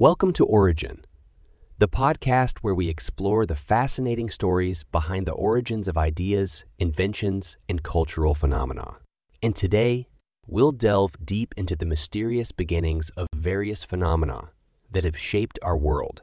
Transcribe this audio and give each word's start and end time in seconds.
Welcome 0.00 0.32
to 0.32 0.46
Origin, 0.46 1.04
the 1.76 1.86
podcast 1.86 2.60
where 2.62 2.74
we 2.74 2.88
explore 2.88 3.44
the 3.44 3.54
fascinating 3.54 4.30
stories 4.30 4.82
behind 4.82 5.26
the 5.26 5.32
origins 5.32 5.88
of 5.88 5.98
ideas, 5.98 6.64
inventions, 6.78 7.58
and 7.68 7.82
cultural 7.82 8.34
phenomena. 8.34 8.96
And 9.42 9.54
today, 9.54 10.08
we'll 10.46 10.72
delve 10.72 11.16
deep 11.22 11.52
into 11.54 11.76
the 11.76 11.84
mysterious 11.84 12.50
beginnings 12.50 13.10
of 13.10 13.26
various 13.34 13.84
phenomena 13.84 14.52
that 14.90 15.04
have 15.04 15.18
shaped 15.18 15.58
our 15.60 15.76
world, 15.76 16.22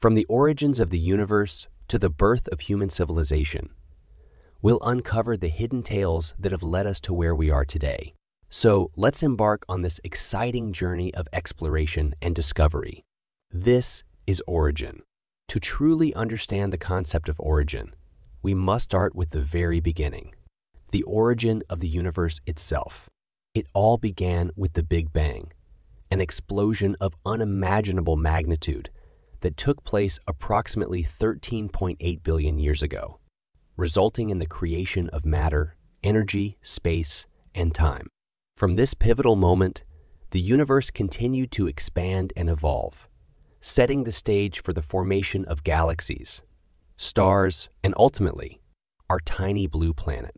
from 0.00 0.14
the 0.14 0.24
origins 0.30 0.80
of 0.80 0.88
the 0.88 0.98
universe 0.98 1.68
to 1.88 1.98
the 1.98 2.08
birth 2.08 2.48
of 2.48 2.60
human 2.60 2.88
civilization. 2.88 3.68
We'll 4.62 4.80
uncover 4.80 5.36
the 5.36 5.48
hidden 5.48 5.82
tales 5.82 6.32
that 6.38 6.52
have 6.52 6.62
led 6.62 6.86
us 6.86 6.98
to 7.00 7.12
where 7.12 7.34
we 7.34 7.50
are 7.50 7.66
today. 7.66 8.14
So 8.48 8.90
let's 8.96 9.22
embark 9.22 9.66
on 9.68 9.82
this 9.82 10.00
exciting 10.02 10.72
journey 10.72 11.12
of 11.12 11.28
exploration 11.34 12.14
and 12.22 12.34
discovery. 12.34 13.04
This 13.50 14.04
is 14.26 14.42
origin. 14.46 15.02
To 15.48 15.58
truly 15.58 16.14
understand 16.14 16.70
the 16.70 16.78
concept 16.78 17.30
of 17.30 17.40
origin, 17.40 17.94
we 18.42 18.52
must 18.52 18.84
start 18.84 19.14
with 19.16 19.30
the 19.30 19.40
very 19.40 19.80
beginning 19.80 20.34
the 20.90 21.02
origin 21.02 21.62
of 21.68 21.80
the 21.80 21.88
universe 21.88 22.40
itself. 22.46 23.10
It 23.54 23.66
all 23.74 23.98
began 23.98 24.50
with 24.56 24.72
the 24.74 24.82
Big 24.82 25.12
Bang, 25.12 25.52
an 26.10 26.20
explosion 26.20 26.96
of 27.00 27.16
unimaginable 27.26 28.16
magnitude 28.16 28.90
that 29.40 29.56
took 29.56 29.84
place 29.84 30.18
approximately 30.26 31.02
13.8 31.02 32.22
billion 32.22 32.58
years 32.58 32.82
ago, 32.82 33.18
resulting 33.76 34.30
in 34.30 34.38
the 34.38 34.46
creation 34.46 35.08
of 35.10 35.26
matter, 35.26 35.76
energy, 36.02 36.58
space, 36.62 37.26
and 37.54 37.74
time. 37.74 38.08
From 38.56 38.76
this 38.76 38.94
pivotal 38.94 39.36
moment, 39.36 39.84
the 40.30 40.40
universe 40.40 40.90
continued 40.90 41.50
to 41.52 41.66
expand 41.66 42.32
and 42.36 42.50
evolve, 42.50 43.07
setting 43.60 44.04
the 44.04 44.12
stage 44.12 44.60
for 44.60 44.72
the 44.72 44.82
formation 44.82 45.44
of 45.46 45.64
galaxies, 45.64 46.42
stars, 46.96 47.68
and 47.82 47.94
ultimately, 47.96 48.60
our 49.10 49.20
tiny 49.20 49.66
blue 49.66 49.92
planet. 49.92 50.34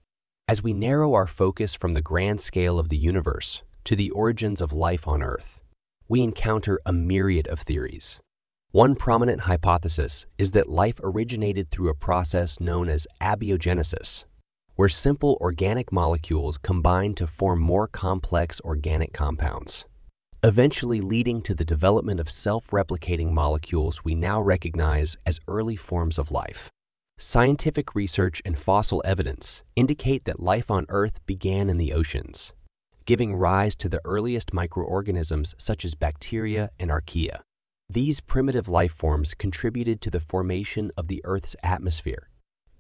As 0.49 0.63
we 0.63 0.73
narrow 0.73 1.15
our 1.15 1.27
focus 1.27 1.75
from 1.75 1.93
the 1.93 2.03
grand 2.03 2.41
scale 2.41 2.79
of 2.79 2.89
the 2.89 2.97
universe 2.97 3.63
to 3.85 3.95
the 3.95 4.11
origins 4.11 4.61
of 4.61 4.73
life 4.73 5.07
on 5.07 5.23
Earth, 5.23 5.61
we 6.09 6.23
encounter 6.23 6.81
a 6.85 6.93
myriad 6.93 7.47
of 7.47 7.61
theories. 7.61 8.21
One 8.73 8.95
prominent 8.95 9.43
hypothesis 9.43 10.27
is 10.39 10.53
that 10.53 10.69
life 10.69 11.01
originated 11.03 11.71
through 11.71 11.89
a 11.89 11.95
process 11.95 12.61
known 12.61 12.89
as 12.89 13.07
abiogenesis, 13.21 14.25
where 14.77 14.89
simple 14.89 15.37
organic 15.41 15.93
molecules 15.93 16.57
combine 16.59 17.15
to 17.15 17.27
form 17.27 17.61
more 17.61 17.87
complex 17.87 18.61
organic 18.63 19.13
compounds, 19.13 19.85
eventually 20.43 21.01
leading 21.01 21.43
to 21.43 21.55
the 21.55 21.65
development 21.65 22.21
of 22.21 22.31
self-replicating 22.31 23.31
molecules 23.31 24.05
we 24.05 24.15
now 24.15 24.41
recognize 24.41 25.17
as 25.27 25.39
early 25.49 25.77
forms 25.77 26.19
of 26.19 26.31
life. 26.31 26.71
Scientific 27.19 27.95
research 27.95 28.41
and 28.45 28.59
fossil 28.59 29.03
evidence 29.05 29.63
indicate 29.77 30.25
that 30.25 30.41
life 30.41 30.71
on 30.71 30.87
Earth 30.89 31.25
began 31.27 31.69
in 31.69 31.77
the 31.77 31.93
oceans, 31.93 32.53
giving 33.05 33.35
rise 33.37 33.75
to 33.75 33.89
the 33.89 34.01
earliest 34.05 34.55
microorganisms 34.55 35.55
such 35.59 35.85
as 35.85 35.95
bacteria 35.95 36.71
and 36.79 36.91
archaea. 36.91 37.41
These 37.91 38.21
primitive 38.21 38.69
life 38.69 38.93
forms 38.93 39.35
contributed 39.35 40.01
to 40.01 40.11
the 40.11 40.21
formation 40.21 40.91
of 40.97 41.09
the 41.09 41.21
Earth's 41.25 41.57
atmosphere 41.63 42.31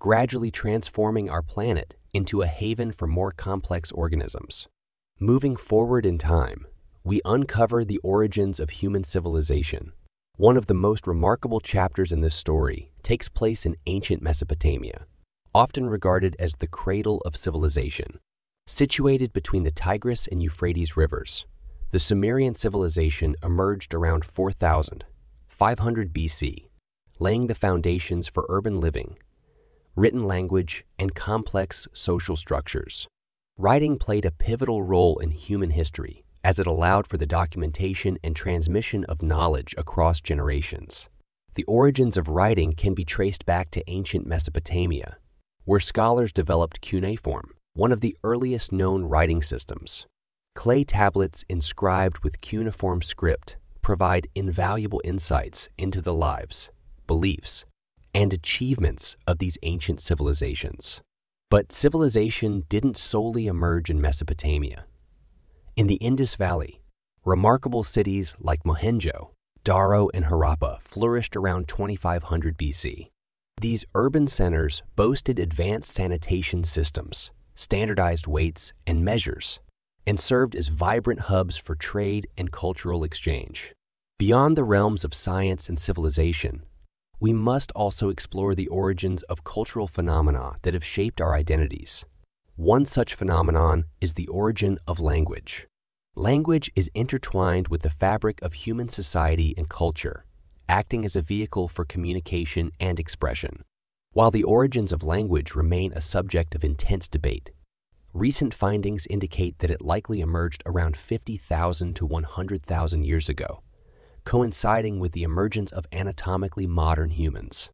gradually 0.00 0.50
transforming 0.50 1.28
our 1.28 1.42
planet 1.42 1.94
into 2.14 2.40
a 2.40 2.46
haven 2.46 2.90
for 2.90 3.06
more 3.06 3.30
complex 3.30 3.92
organisms. 3.92 4.66
Moving 5.20 5.56
forward 5.56 6.06
in 6.06 6.16
time, 6.16 6.66
we 7.10 7.20
uncover 7.24 7.84
the 7.84 7.98
origins 8.04 8.60
of 8.60 8.70
human 8.70 9.02
civilization. 9.02 9.90
One 10.36 10.56
of 10.56 10.66
the 10.66 10.74
most 10.74 11.08
remarkable 11.08 11.58
chapters 11.58 12.12
in 12.12 12.20
this 12.20 12.36
story 12.36 12.92
takes 13.02 13.28
place 13.28 13.66
in 13.66 13.74
ancient 13.86 14.22
Mesopotamia, 14.22 15.06
often 15.52 15.90
regarded 15.90 16.36
as 16.38 16.54
the 16.54 16.68
cradle 16.68 17.20
of 17.24 17.36
civilization. 17.36 18.20
Situated 18.68 19.32
between 19.32 19.64
the 19.64 19.72
Tigris 19.72 20.28
and 20.28 20.40
Euphrates 20.40 20.96
rivers, 20.96 21.44
the 21.90 21.98
Sumerian 21.98 22.54
civilization 22.54 23.34
emerged 23.42 23.92
around 23.92 24.24
4000, 24.24 25.04
500 25.48 26.12
BC, 26.12 26.66
laying 27.18 27.48
the 27.48 27.56
foundations 27.56 28.28
for 28.28 28.46
urban 28.48 28.78
living 28.78 29.18
written 29.96 30.24
language, 30.24 30.84
and 30.96 31.12
complex 31.16 31.88
social 31.92 32.36
structures. 32.36 33.08
Writing 33.58 33.98
played 33.98 34.24
a 34.24 34.30
pivotal 34.30 34.84
role 34.84 35.18
in 35.18 35.32
human 35.32 35.70
history 35.70 36.22
as 36.42 36.58
it 36.58 36.66
allowed 36.66 37.06
for 37.06 37.16
the 37.16 37.26
documentation 37.26 38.18
and 38.24 38.34
transmission 38.34 39.04
of 39.04 39.22
knowledge 39.22 39.74
across 39.76 40.20
generations. 40.20 41.08
The 41.54 41.64
origins 41.64 42.16
of 42.16 42.28
writing 42.28 42.72
can 42.72 42.94
be 42.94 43.04
traced 43.04 43.44
back 43.44 43.70
to 43.72 43.90
ancient 43.90 44.26
Mesopotamia, 44.26 45.18
where 45.64 45.80
scholars 45.80 46.32
developed 46.32 46.80
cuneiform, 46.80 47.54
one 47.74 47.92
of 47.92 48.00
the 48.00 48.16
earliest 48.24 48.72
known 48.72 49.04
writing 49.04 49.42
systems. 49.42 50.06
Clay 50.54 50.84
tablets 50.84 51.44
inscribed 51.48 52.20
with 52.24 52.40
cuneiform 52.40 53.02
script 53.02 53.56
provide 53.82 54.26
invaluable 54.34 55.00
insights 55.04 55.68
into 55.78 56.00
the 56.00 56.14
lives, 56.14 56.70
beliefs, 57.06 57.64
and 58.14 58.32
achievements 58.32 59.16
of 59.26 59.38
these 59.38 59.58
ancient 59.62 60.00
civilizations. 60.00 61.00
But 61.48 61.72
civilization 61.72 62.64
didn't 62.68 62.96
solely 62.96 63.46
emerge 63.46 63.90
in 63.90 64.00
Mesopotamia. 64.00 64.86
In 65.76 65.86
the 65.86 65.96
Indus 65.96 66.34
Valley, 66.34 66.82
remarkable 67.24 67.84
cities 67.84 68.36
like 68.40 68.64
Mohenjo, 68.64 69.30
Daro, 69.64 70.10
and 70.12 70.24
Harappa 70.24 70.80
flourished 70.82 71.36
around 71.36 71.68
2500 71.68 72.58
BC. 72.58 73.08
These 73.60 73.84
urban 73.94 74.26
centers 74.26 74.82
boasted 74.96 75.38
advanced 75.38 75.94
sanitation 75.94 76.64
systems, 76.64 77.30
standardized 77.54 78.26
weights 78.26 78.72
and 78.86 79.04
measures, 79.04 79.60
and 80.06 80.18
served 80.18 80.56
as 80.56 80.68
vibrant 80.68 81.20
hubs 81.20 81.56
for 81.56 81.76
trade 81.76 82.26
and 82.36 82.50
cultural 82.50 83.04
exchange. 83.04 83.72
Beyond 84.18 84.56
the 84.56 84.64
realms 84.64 85.04
of 85.04 85.14
science 85.14 85.68
and 85.68 85.78
civilization, 85.78 86.62
we 87.20 87.32
must 87.32 87.70
also 87.72 88.08
explore 88.08 88.54
the 88.54 88.68
origins 88.68 89.22
of 89.24 89.44
cultural 89.44 89.86
phenomena 89.86 90.54
that 90.62 90.74
have 90.74 90.84
shaped 90.84 91.20
our 91.20 91.34
identities. 91.34 92.04
One 92.60 92.84
such 92.84 93.14
phenomenon 93.14 93.86
is 94.02 94.12
the 94.12 94.28
origin 94.28 94.78
of 94.86 95.00
language. 95.00 95.66
Language 96.14 96.70
is 96.76 96.90
intertwined 96.94 97.68
with 97.68 97.80
the 97.80 97.88
fabric 97.88 98.42
of 98.42 98.52
human 98.52 98.90
society 98.90 99.54
and 99.56 99.66
culture, 99.66 100.26
acting 100.68 101.06
as 101.06 101.16
a 101.16 101.22
vehicle 101.22 101.68
for 101.68 101.86
communication 101.86 102.70
and 102.78 103.00
expression. 103.00 103.64
While 104.12 104.30
the 104.30 104.42
origins 104.44 104.92
of 104.92 105.02
language 105.02 105.54
remain 105.54 105.94
a 105.94 106.02
subject 106.02 106.54
of 106.54 106.62
intense 106.62 107.08
debate, 107.08 107.50
recent 108.12 108.52
findings 108.52 109.06
indicate 109.06 109.60
that 109.60 109.70
it 109.70 109.80
likely 109.80 110.20
emerged 110.20 110.62
around 110.66 110.98
50,000 110.98 111.96
to 111.96 112.04
100,000 112.04 113.04
years 113.04 113.30
ago 113.30 113.62
coinciding 114.26 115.00
with 115.00 115.12
the 115.12 115.22
emergence 115.22 115.72
of 115.72 115.86
anatomically 115.92 116.66
modern 116.66 117.08
humans. 117.08 117.70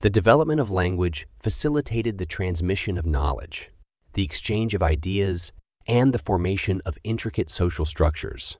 The 0.00 0.10
development 0.10 0.60
of 0.60 0.70
language 0.70 1.26
facilitated 1.40 2.18
the 2.18 2.24
transmission 2.24 2.96
of 2.96 3.04
knowledge, 3.04 3.72
the 4.14 4.24
exchange 4.24 4.74
of 4.74 4.82
ideas, 4.82 5.52
and 5.86 6.12
the 6.12 6.18
formation 6.18 6.82
of 6.84 6.98
intricate 7.04 7.50
social 7.50 7.84
structures. 7.84 8.56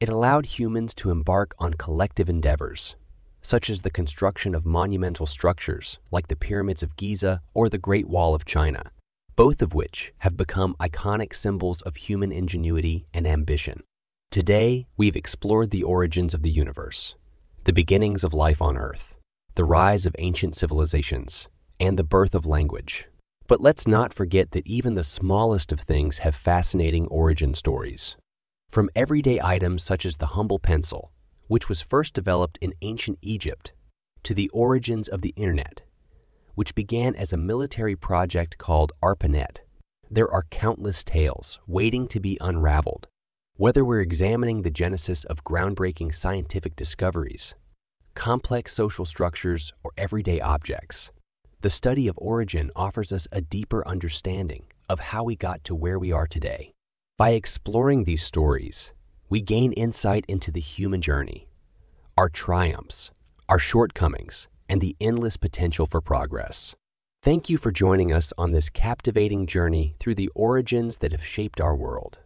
It 0.00 0.08
allowed 0.08 0.46
humans 0.46 0.94
to 0.94 1.10
embark 1.10 1.54
on 1.58 1.74
collective 1.74 2.28
endeavors, 2.28 2.94
such 3.42 3.68
as 3.68 3.82
the 3.82 3.90
construction 3.90 4.54
of 4.54 4.64
monumental 4.64 5.26
structures 5.26 5.98
like 6.10 6.28
the 6.28 6.36
pyramids 6.36 6.82
of 6.82 6.96
Giza 6.96 7.40
or 7.54 7.68
the 7.68 7.78
Great 7.78 8.08
Wall 8.08 8.34
of 8.34 8.44
China, 8.44 8.92
both 9.34 9.62
of 9.62 9.74
which 9.74 10.12
have 10.18 10.36
become 10.36 10.76
iconic 10.80 11.34
symbols 11.34 11.80
of 11.82 11.96
human 11.96 12.30
ingenuity 12.30 13.06
and 13.12 13.26
ambition. 13.26 13.82
Today, 14.30 14.86
we've 14.96 15.16
explored 15.16 15.70
the 15.70 15.82
origins 15.82 16.34
of 16.34 16.42
the 16.42 16.50
universe, 16.50 17.14
the 17.64 17.72
beginnings 17.72 18.22
of 18.22 18.34
life 18.34 18.60
on 18.60 18.76
Earth, 18.76 19.18
the 19.54 19.64
rise 19.64 20.06
of 20.06 20.14
ancient 20.18 20.54
civilizations, 20.54 21.48
and 21.80 21.98
the 21.98 22.04
birth 22.04 22.34
of 22.34 22.46
language. 22.46 23.08
But 23.48 23.60
let's 23.60 23.88
not 23.88 24.14
forget 24.14 24.52
that 24.52 24.66
even 24.68 24.94
the 24.94 25.02
smallest 25.02 25.72
of 25.72 25.80
things 25.80 26.18
have 26.18 26.36
fascinating 26.36 27.08
origin 27.08 27.54
stories. 27.54 28.14
From 28.70 28.90
everyday 28.94 29.40
items 29.42 29.82
such 29.82 30.06
as 30.06 30.18
the 30.18 30.26
humble 30.36 30.60
pencil, 30.60 31.10
which 31.48 31.68
was 31.68 31.80
first 31.80 32.14
developed 32.14 32.58
in 32.60 32.74
ancient 32.82 33.18
Egypt, 33.22 33.72
to 34.22 34.34
the 34.34 34.50
origins 34.50 35.08
of 35.08 35.22
the 35.22 35.34
Internet, 35.36 35.82
which 36.54 36.76
began 36.76 37.16
as 37.16 37.32
a 37.32 37.36
military 37.36 37.96
project 37.96 38.58
called 38.58 38.92
ARPANET, 39.02 39.62
there 40.08 40.30
are 40.30 40.44
countless 40.50 41.02
tales 41.02 41.58
waiting 41.66 42.06
to 42.06 42.20
be 42.20 42.38
unraveled 42.40 43.08
whether 43.58 43.84
we're 43.84 44.00
examining 44.00 44.62
the 44.62 44.70
genesis 44.70 45.24
of 45.24 45.42
groundbreaking 45.42 46.14
scientific 46.14 46.76
discoveries, 46.76 47.56
complex 48.14 48.72
social 48.72 49.04
structures, 49.04 49.72
or 49.82 49.90
everyday 49.98 50.40
objects, 50.40 51.10
the 51.60 51.70
study 51.70 52.06
of 52.06 52.16
origin 52.18 52.70
offers 52.76 53.10
us 53.10 53.26
a 53.32 53.40
deeper 53.40 53.86
understanding 53.86 54.64
of 54.88 55.00
how 55.00 55.24
we 55.24 55.34
got 55.34 55.64
to 55.64 55.74
where 55.74 55.98
we 55.98 56.12
are 56.12 56.26
today. 56.26 56.72
By 57.16 57.30
exploring 57.30 58.04
these 58.04 58.22
stories, 58.22 58.92
we 59.28 59.42
gain 59.42 59.72
insight 59.72 60.24
into 60.28 60.52
the 60.52 60.60
human 60.60 61.00
journey, 61.00 61.48
our 62.16 62.28
triumphs, 62.28 63.10
our 63.48 63.58
shortcomings, 63.58 64.46
and 64.68 64.80
the 64.80 64.96
endless 65.00 65.36
potential 65.36 65.84
for 65.84 66.00
progress. 66.00 66.76
Thank 67.22 67.50
you 67.50 67.58
for 67.58 67.72
joining 67.72 68.12
us 68.12 68.32
on 68.38 68.52
this 68.52 68.70
captivating 68.70 69.46
journey 69.46 69.96
through 69.98 70.14
the 70.14 70.30
origins 70.36 70.98
that 70.98 71.10
have 71.10 71.24
shaped 71.24 71.60
our 71.60 71.74
world. 71.74 72.18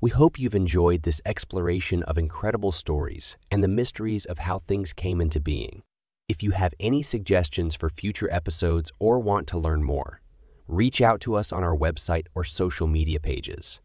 We 0.00 0.10
hope 0.10 0.38
you've 0.38 0.54
enjoyed 0.54 1.02
this 1.02 1.20
exploration 1.26 2.02
of 2.04 2.16
incredible 2.16 2.72
stories 2.72 3.36
and 3.50 3.62
the 3.62 3.68
mysteries 3.68 4.24
of 4.24 4.38
how 4.38 4.58
things 4.58 4.94
came 4.94 5.20
into 5.20 5.40
being. 5.40 5.82
If 6.28 6.42
you 6.42 6.52
have 6.52 6.74
any 6.80 7.02
suggestions 7.02 7.74
for 7.74 7.88
future 7.88 8.32
episodes 8.32 8.90
or 8.98 9.18
want 9.18 9.46
to 9.48 9.58
learn 9.58 9.82
more, 9.82 10.20
reach 10.66 11.00
out 11.00 11.20
to 11.22 11.34
us 11.34 11.52
on 11.52 11.62
our 11.62 11.76
website 11.76 12.26
or 12.34 12.44
social 12.44 12.86
media 12.86 13.20
pages. 13.20 13.80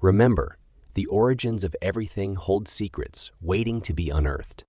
Remember, 0.00 0.58
the 0.94 1.06
origins 1.06 1.64
of 1.64 1.76
everything 1.80 2.34
hold 2.34 2.68
secrets 2.68 3.30
waiting 3.40 3.80
to 3.82 3.94
be 3.94 4.10
unearthed. 4.10 4.64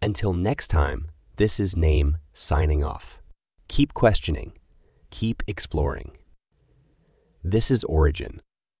Until 0.00 0.32
next 0.32 0.68
time, 0.68 1.10
this 1.36 1.60
is 1.60 1.76
Name 1.76 2.18
signing 2.32 2.82
off. 2.82 3.20
Keep 3.68 3.94
questioning, 3.94 4.52
keep 5.10 5.42
exploring. 5.46 6.16
This 7.44 7.70
is 7.70 7.84
Origin 7.84 8.40